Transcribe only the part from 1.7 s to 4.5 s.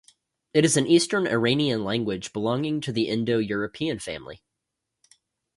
language, belonging to the Indo-European family.